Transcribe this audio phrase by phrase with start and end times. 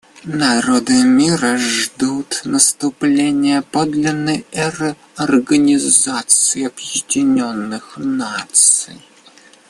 [0.41, 8.99] Народы мира ждут наступления подлинной эры Организации Объединенных Наций.